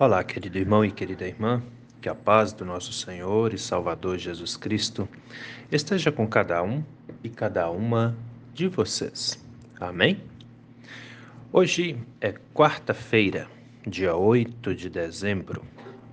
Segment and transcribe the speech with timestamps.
[0.00, 1.60] Olá, querido irmão e querida irmã,
[2.00, 5.08] que a paz do nosso Senhor e Salvador Jesus Cristo
[5.72, 6.84] esteja com cada um
[7.20, 8.16] e cada uma
[8.54, 9.44] de vocês.
[9.80, 10.22] Amém?
[11.52, 13.48] Hoje é quarta-feira,
[13.84, 15.64] dia 8 de dezembro.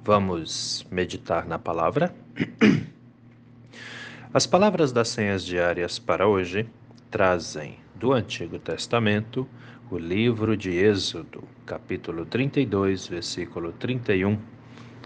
[0.03, 2.11] Vamos meditar na palavra?
[4.33, 6.67] As palavras das senhas diárias para hoje
[7.11, 9.49] trazem do Antigo Testamento
[9.89, 14.37] o livro de Êxodo, capítulo 32, versículo 31,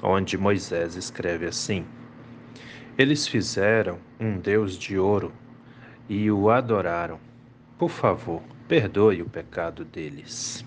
[0.03, 1.85] onde Moisés escreve assim:
[2.97, 5.31] Eles fizeram um Deus de ouro
[6.09, 7.21] e o adoraram.
[7.77, 10.65] Por favor, perdoe o pecado deles.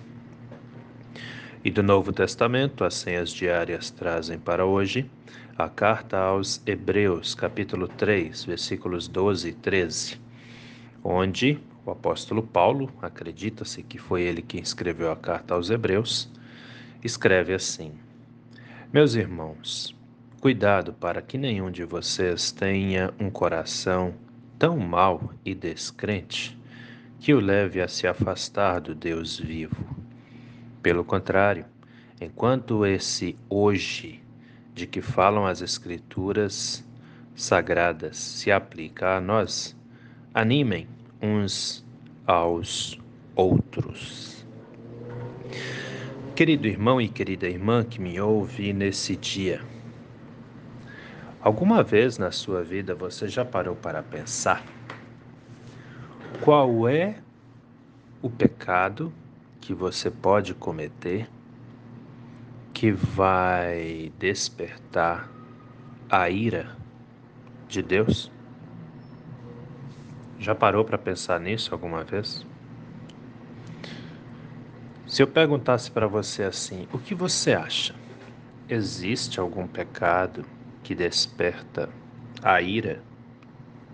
[1.63, 5.05] E do Novo Testamento, as senhas diárias trazem para hoje
[5.59, 10.19] a carta aos Hebreus, capítulo 3, versículos 12 e 13,
[11.05, 16.31] onde o apóstolo Paulo, acredita-se que foi ele quem escreveu a carta aos Hebreus,
[17.03, 17.93] escreve assim:
[18.93, 19.95] Meus irmãos,
[20.41, 24.15] cuidado para que nenhum de vocês tenha um coração
[24.59, 26.59] tão mau e descrente
[27.19, 29.97] que o leve a se afastar do Deus vivo.
[30.83, 31.65] Pelo contrário,
[32.21, 34.23] enquanto esse hoje
[34.75, 36.85] de que falam as Escrituras
[37.35, 39.77] sagradas se aplica a nós,
[40.35, 40.87] animem
[41.23, 41.85] uns
[42.27, 42.99] aos
[43.37, 44.45] outros.
[46.35, 49.61] Querido irmão e querida irmã que me ouve nesse dia,
[51.41, 54.65] alguma vez na sua vida você já parou para pensar
[56.43, 57.19] qual é
[58.21, 59.13] o pecado
[59.61, 61.29] que você pode cometer
[62.75, 65.31] que vai despertar
[66.11, 66.77] a ira
[67.69, 68.29] de Deus?
[70.43, 72.45] Já parou para pensar nisso alguma vez?
[75.07, 77.95] Se eu perguntasse para você assim, o que você acha?
[78.69, 80.45] Existe algum pecado
[80.83, 81.89] que desperta
[82.43, 83.01] a ira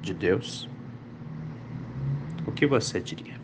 [0.01, 0.67] de Deus?
[2.47, 3.35] O que você diria?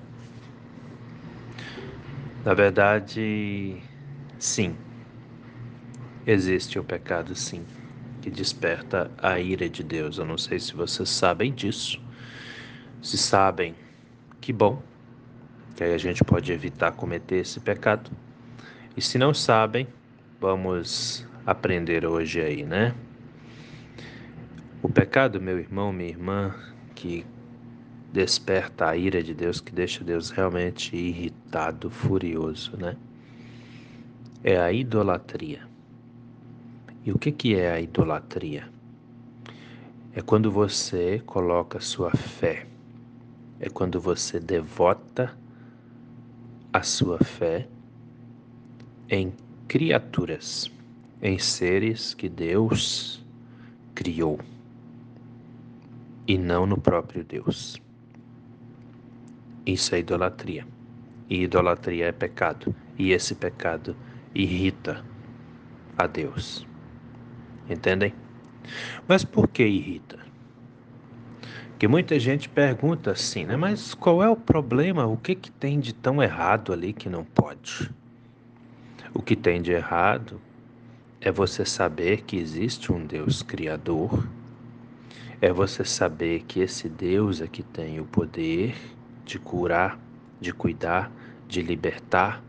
[2.42, 3.82] Na verdade,
[4.38, 4.74] sim.
[6.26, 7.66] Existe o pecado, sim,
[8.22, 10.16] que desperta a ira de Deus.
[10.16, 12.03] Eu não sei se vocês sabem disso
[13.04, 13.74] se sabem,
[14.40, 14.82] que bom,
[15.76, 18.10] que aí a gente pode evitar cometer esse pecado.
[18.96, 19.86] E se não sabem,
[20.40, 22.94] vamos aprender hoje aí, né?
[24.82, 26.54] O pecado, meu irmão, minha irmã,
[26.94, 27.26] que
[28.10, 32.96] desperta a ira de Deus, que deixa Deus realmente irritado, furioso, né?
[34.42, 35.68] É a idolatria.
[37.04, 38.66] E o que, que é a idolatria?
[40.14, 42.66] É quando você coloca sua fé
[43.64, 45.34] é quando você devota
[46.70, 47.66] a sua fé
[49.08, 49.32] em
[49.66, 50.70] criaturas,
[51.22, 53.24] em seres que Deus
[53.94, 54.38] criou
[56.28, 57.80] e não no próprio Deus.
[59.64, 60.66] Isso é idolatria.
[61.30, 62.74] E idolatria é pecado.
[62.98, 63.96] E esse pecado
[64.34, 65.02] irrita
[65.96, 66.66] a Deus.
[67.70, 68.12] Entendem?
[69.08, 70.23] Mas por que irrita?
[71.78, 73.56] Que muita gente pergunta assim, né?
[73.56, 75.06] Mas qual é o problema?
[75.06, 77.90] O que, que tem de tão errado ali que não pode?
[79.12, 80.40] O que tem de errado
[81.20, 84.28] é você saber que existe um Deus Criador,
[85.40, 88.74] é você saber que esse Deus é que tem o poder
[89.24, 89.98] de curar,
[90.40, 91.10] de cuidar,
[91.48, 92.42] de libertar,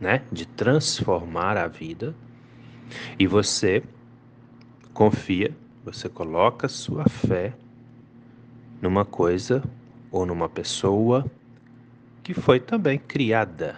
[0.00, 0.22] né?
[0.30, 2.14] de transformar a vida,
[3.18, 3.82] e você
[4.92, 5.54] confia,
[5.84, 7.54] você coloca sua fé
[8.80, 9.62] numa coisa
[10.10, 11.24] ou numa pessoa
[12.22, 13.76] que foi também criada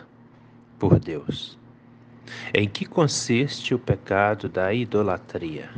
[0.79, 1.59] por Deus.
[2.55, 5.71] Em que consiste o pecado da idolatria?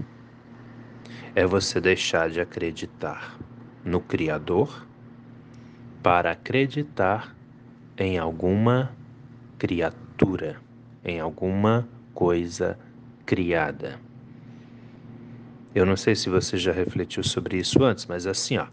[1.34, 3.38] É você deixar de acreditar
[3.84, 4.86] no Criador
[6.02, 7.34] para acreditar
[7.96, 8.94] em alguma
[9.58, 10.60] criatura,
[11.04, 12.78] em alguma coisa
[13.24, 13.98] criada.
[15.74, 18.66] Eu não sei se você já refletiu sobre isso antes, mas assim, ó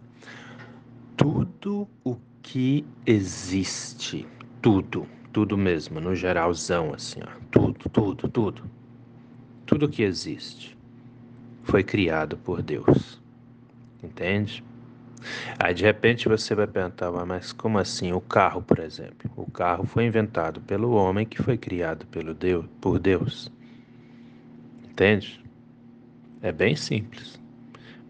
[1.20, 4.26] tudo o que existe,
[4.62, 8.64] tudo, tudo mesmo, no geralzão, assim, ó, tudo, tudo, tudo,
[9.66, 10.78] tudo que existe
[11.62, 13.22] foi criado por Deus,
[14.02, 14.64] entende?
[15.60, 19.30] Aí de repente você vai perguntar, mas como assim o carro, por exemplo?
[19.36, 23.52] O carro foi inventado pelo homem que foi criado pelo Deus, por Deus.
[24.90, 25.44] Entende?
[26.42, 27.38] É bem simples.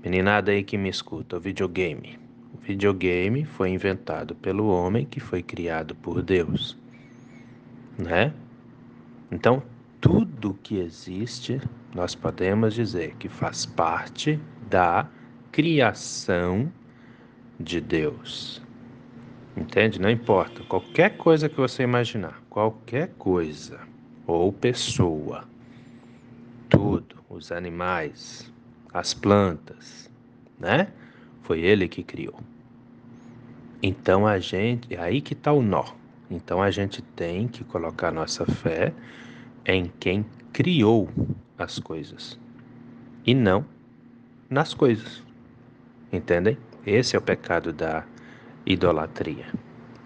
[0.03, 2.28] Meninada aí que me escuta, o videogame.
[2.69, 6.77] Videogame foi inventado pelo homem que foi criado por Deus,
[7.97, 8.31] né?
[9.31, 9.63] Então,
[9.99, 11.59] tudo que existe,
[11.95, 14.39] nós podemos dizer que faz parte
[14.69, 15.07] da
[15.51, 16.71] criação
[17.59, 18.61] de Deus.
[19.57, 19.99] Entende?
[19.99, 20.63] Não importa.
[20.65, 23.79] Qualquer coisa que você imaginar, qualquer coisa
[24.27, 25.43] ou pessoa,
[26.69, 28.53] tudo, os animais,
[28.93, 30.07] as plantas,
[30.59, 30.89] né?
[31.41, 32.39] Foi ele que criou.
[33.81, 35.85] Então a gente, é aí que está o nó.
[36.29, 38.93] Então a gente tem que colocar nossa fé
[39.65, 41.09] em quem criou
[41.57, 42.39] as coisas
[43.25, 43.65] e não
[44.49, 45.23] nas coisas.
[46.11, 46.57] Entendem?
[46.85, 48.03] Esse é o pecado da
[48.65, 49.45] idolatria.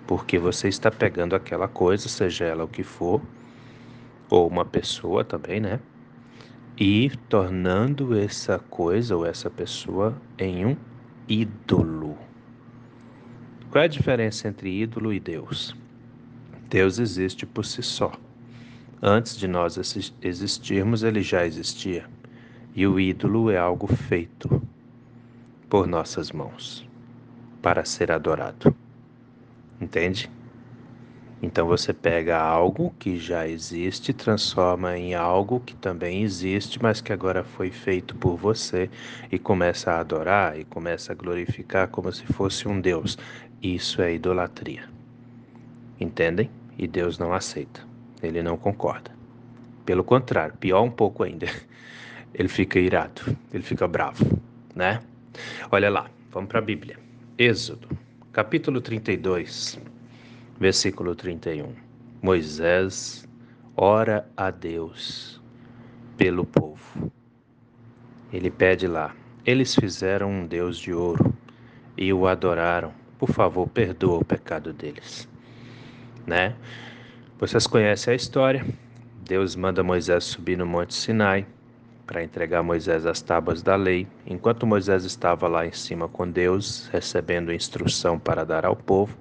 [0.05, 3.21] Porque você está pegando aquela coisa, seja ela o que for,
[4.29, 5.79] ou uma pessoa também, né?
[6.77, 10.75] E tornando essa coisa ou essa pessoa em um
[11.27, 12.17] ídolo.
[13.73, 15.75] Qual é a diferença entre ídolo e Deus?
[16.69, 18.11] Deus existe por si só.
[19.01, 19.79] Antes de nós
[20.21, 22.05] existirmos, ele já existia.
[22.75, 24.61] E o ídolo é algo feito
[25.67, 26.87] por nossas mãos
[27.63, 28.75] para ser adorado.
[29.81, 30.29] Entende?
[31.43, 37.11] Então você pega algo que já existe, transforma em algo que também existe, mas que
[37.11, 38.89] agora foi feito por você
[39.29, 43.17] e começa a adorar e começa a glorificar como se fosse um Deus.
[43.61, 44.85] Isso é idolatria.
[45.99, 46.49] Entendem?
[46.77, 47.81] E Deus não aceita.
[48.21, 49.11] Ele não concorda.
[49.85, 51.47] Pelo contrário, pior um pouco ainda.
[52.33, 53.21] Ele fica irado,
[53.53, 54.41] ele fica bravo,
[54.73, 55.01] né?
[55.69, 56.97] Olha lá, vamos para a Bíblia.
[57.37, 57.87] Êxodo,
[58.31, 59.79] capítulo 32,
[60.63, 61.73] versículo 31.
[62.21, 63.27] Moisés
[63.75, 65.41] ora a Deus
[66.15, 67.11] pelo povo.
[68.31, 69.13] Ele pede lá:
[69.45, 71.35] Eles fizeram um Deus de ouro
[71.97, 72.93] e o adoraram.
[73.19, 75.27] Por favor, perdoa o pecado deles.
[76.25, 76.55] Né?
[77.37, 78.65] Vocês conhecem a história.
[79.21, 81.45] Deus manda Moisés subir no Monte Sinai
[82.07, 84.07] para entregar Moisés as tábuas da lei.
[84.25, 89.17] Enquanto Moisés estava lá em cima com Deus, recebendo instrução para dar ao povo,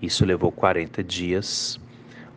[0.00, 1.80] isso levou 40 dias.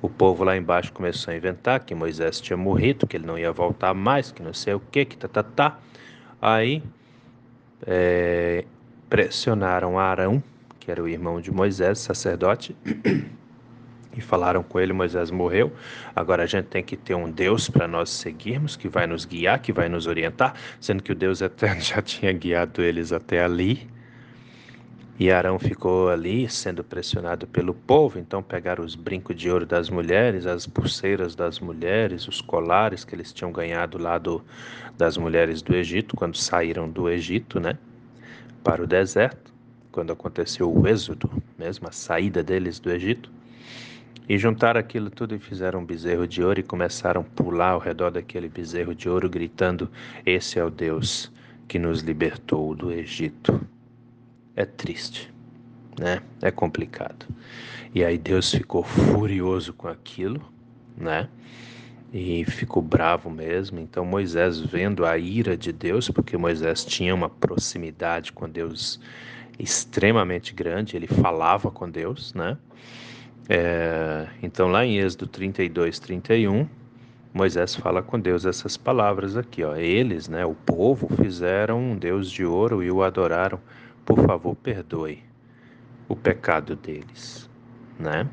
[0.01, 3.51] O povo lá embaixo começou a inventar que Moisés tinha morrido, que ele não ia
[3.51, 5.79] voltar mais, que não sei o que, que tá, tá, tá.
[6.41, 6.81] Aí
[7.85, 8.65] é,
[9.07, 10.41] pressionaram Arão,
[10.79, 12.75] que era o irmão de Moisés, sacerdote,
[14.17, 15.71] e falaram com ele: Moisés morreu.
[16.15, 19.59] Agora a gente tem que ter um Deus para nós seguirmos, que vai nos guiar,
[19.59, 23.87] que vai nos orientar, sendo que o Deus eterno já tinha guiado eles até ali.
[25.21, 29.87] E Arão ficou ali sendo pressionado pelo povo, então pegaram os brincos de ouro das
[29.87, 34.43] mulheres, as pulseiras das mulheres, os colares que eles tinham ganhado lá do,
[34.97, 37.77] das mulheres do Egito, quando saíram do Egito, né,
[38.63, 39.53] para o deserto,
[39.91, 43.31] quando aconteceu o êxodo, mesmo a saída deles do Egito.
[44.27, 47.79] E juntaram aquilo tudo e fizeram um bezerro de ouro e começaram a pular ao
[47.79, 49.87] redor daquele bezerro de ouro, gritando:
[50.25, 51.31] Esse é o Deus
[51.67, 53.61] que nos libertou do Egito.
[54.55, 55.33] É triste,
[55.99, 56.21] né?
[56.41, 57.25] É complicado.
[57.93, 60.41] E aí Deus ficou furioso com aquilo,
[60.97, 61.29] né?
[62.13, 63.79] E ficou bravo mesmo.
[63.79, 68.99] Então Moisés, vendo a ira de Deus, porque Moisés tinha uma proximidade com Deus
[69.57, 72.57] extremamente grande, ele falava com Deus, né?
[73.49, 76.67] É, então, lá em Êxodo 32, 31,
[77.33, 79.75] Moisés fala com Deus essas palavras aqui, ó.
[79.75, 83.59] Eles, né, o povo, fizeram um Deus de ouro e o adoraram.
[84.05, 85.23] Por favor, perdoe
[86.07, 87.49] o pecado deles,
[87.99, 88.27] né?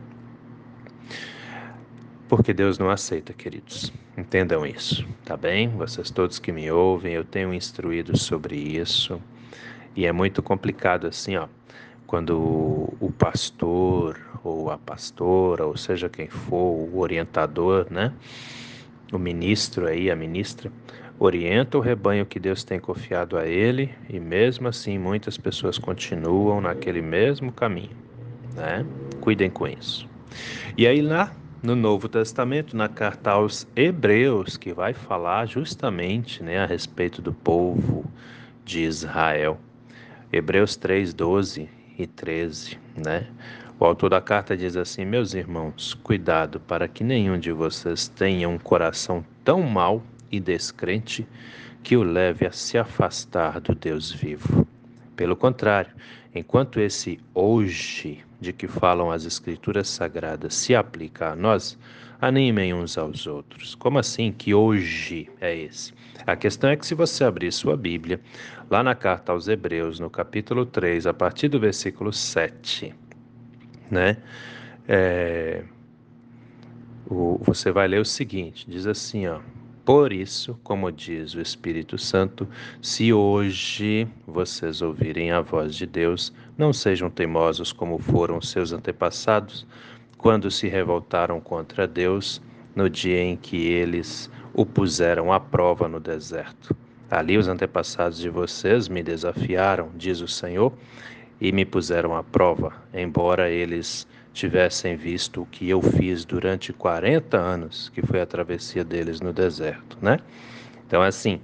[2.29, 3.93] Porque Deus não aceita, queridos.
[4.17, 5.69] Entendam isso, tá bem?
[5.71, 9.21] Vocês todos que me ouvem, eu tenho instruído sobre isso.
[9.97, 11.49] E é muito complicado assim, ó
[12.09, 12.39] quando
[12.99, 18.15] o pastor ou a pastora, ou seja quem for, o orientador, né?
[19.13, 20.73] O ministro aí, a ministra,
[21.19, 26.61] orienta o rebanho que Deus tem confiado a ele, e mesmo assim muitas pessoas continuam
[26.61, 27.97] naquele mesmo caminho,
[28.55, 28.87] né?
[29.21, 30.09] Cuidem com isso.
[30.77, 31.33] E aí lá
[31.63, 37.33] no Novo Testamento, na carta aos Hebreus, que vai falar justamente, né, a respeito do
[37.33, 38.05] povo
[38.65, 39.59] de Israel.
[40.33, 43.27] Hebreus 3:12 e 13, né?
[43.81, 48.49] O autor da carta diz assim: Meus irmãos, cuidado para que nenhum de vocês tenha
[48.49, 51.26] um coração tão mau e descrente
[51.82, 54.66] que o leve a se afastar do Deus vivo.
[55.16, 55.92] Pelo contrário,
[56.35, 61.78] enquanto esse hoje de que falam as Escrituras Sagradas se aplica a nós,
[62.20, 63.75] animem uns aos outros.
[63.75, 65.92] Como assim que hoje é esse?
[66.26, 68.20] A questão é que se você abrir sua Bíblia,
[68.70, 72.94] lá na carta aos Hebreus, no capítulo 3, a partir do versículo 7,
[73.90, 74.18] né?
[74.87, 75.64] É,
[77.06, 79.40] o, você vai ler o seguinte: diz assim, ó.
[79.88, 82.47] Por isso, como diz o Espírito Santo,
[82.83, 89.66] se hoje vocês ouvirem a voz de Deus, não sejam teimosos como foram seus antepassados,
[90.18, 92.38] quando se revoltaram contra Deus
[92.76, 96.76] no dia em que eles o puseram à prova no deserto.
[97.11, 100.71] Ali os antepassados de vocês me desafiaram, diz o Senhor,
[101.40, 107.37] e me puseram à prova, embora eles tivessem visto o que eu fiz durante 40
[107.37, 110.18] anos, que foi a travessia deles no deserto, né?
[110.87, 111.40] Então, assim,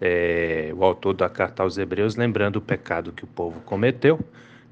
[0.00, 4.18] é, o autor da carta aos Hebreus, lembrando o pecado que o povo cometeu,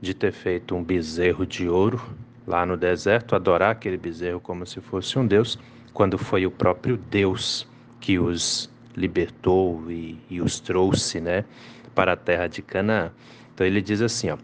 [0.00, 2.00] de ter feito um bezerro de ouro
[2.46, 5.58] lá no deserto, adorar aquele bezerro como se fosse um Deus,
[5.92, 7.66] quando foi o próprio Deus
[8.00, 11.44] que os libertou e, e os trouxe, né,
[11.94, 13.10] para a terra de Canaã.
[13.54, 14.38] Então ele diz assim, ó,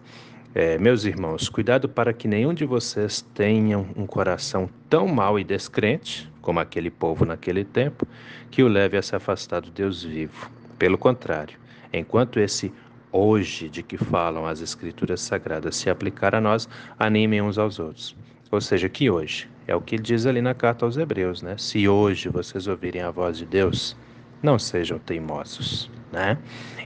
[0.54, 5.44] é, meus irmãos, cuidado para que nenhum de vocês tenha um coração tão mau e
[5.44, 8.06] descrente, como aquele povo naquele tempo,
[8.50, 10.50] que o leve a se afastar do Deus vivo.
[10.78, 11.59] Pelo contrário,
[11.90, 12.71] enquanto esse
[13.11, 16.68] hoje de que falam as Escrituras Sagradas se aplicar a nós,
[16.99, 18.14] animem uns aos outros.
[18.50, 21.56] Ou seja, que hoje, é o que ele diz ali na carta aos Hebreus, né?
[21.56, 23.97] Se hoje vocês ouvirem a voz de Deus,
[24.42, 26.37] não sejam teimosos, né?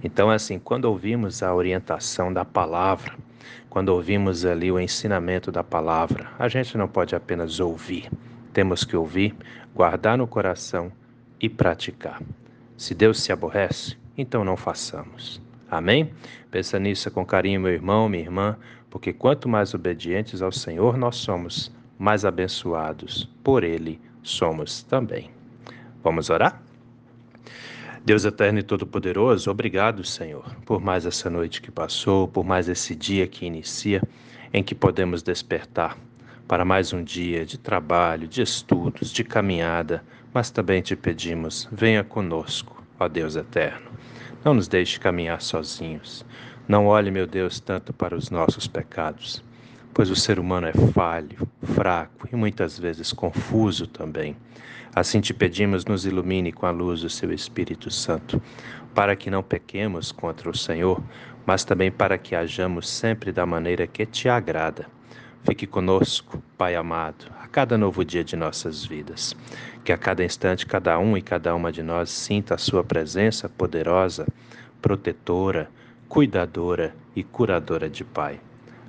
[0.05, 3.15] Então, assim, quando ouvimos a orientação da palavra,
[3.69, 8.11] quando ouvimos ali o ensinamento da palavra, a gente não pode apenas ouvir,
[8.53, 9.35] temos que ouvir,
[9.75, 10.91] guardar no coração
[11.41, 12.23] e praticar.
[12.77, 15.41] Se Deus se aborrece, então não façamos.
[15.71, 16.13] Amém?
[16.51, 18.57] Pensa nisso com carinho, meu irmão, minha irmã,
[18.89, 25.31] porque quanto mais obedientes ao Senhor nós somos, mais abençoados por Ele somos também.
[26.03, 26.66] Vamos orar?
[28.07, 32.95] Deus eterno e todo-poderoso, obrigado, Senhor, por mais essa noite que passou, por mais esse
[32.95, 34.01] dia que inicia,
[34.53, 35.99] em que podemos despertar
[36.47, 42.05] para mais um dia de trabalho, de estudos, de caminhada, mas também te pedimos, venha
[42.05, 43.91] conosco, ó Deus eterno.
[44.45, 46.25] Não nos deixe caminhar sozinhos.
[46.69, 49.43] Não olhe, meu Deus, tanto para os nossos pecados,
[49.93, 54.37] pois o ser humano é falho, fraco e muitas vezes confuso também.
[54.97, 58.41] Assim te pedimos, nos ilumine com a luz do seu Espírito Santo,
[58.95, 61.03] para que não pequemos contra o Senhor,
[61.45, 64.87] mas também para que hajamos sempre da maneira que te agrada.
[65.45, 69.37] Fique conosco, Pai amado, a cada novo dia de nossas vidas.
[69.85, 73.51] Que a cada instante cada um e cada uma de nós sinta a sua presença
[73.51, 74.27] poderosa,
[74.81, 75.69] protetora,
[76.09, 78.41] cuidadora e curadora de Pai.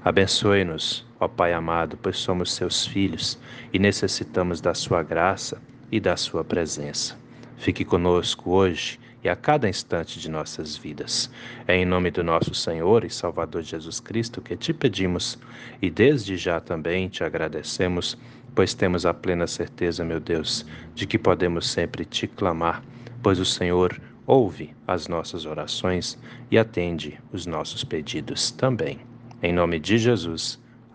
[0.05, 3.37] Abençoe-nos, ó Pai amado, pois somos seus filhos
[3.73, 5.61] e necessitamos da sua graça
[5.91, 7.17] e da Sua presença.
[7.57, 11.29] Fique conosco hoje e a cada instante de nossas vidas.
[11.67, 15.37] É em nome do nosso Senhor e Salvador Jesus Cristo que te pedimos
[15.81, 18.17] e desde já também te agradecemos,
[18.55, 22.83] pois temos a plena certeza, meu Deus, de que podemos sempre te clamar,
[23.21, 26.17] pois o Senhor ouve as nossas orações
[26.51, 28.99] e atende os nossos pedidos também.
[29.41, 30.59] Em nome de Jesus.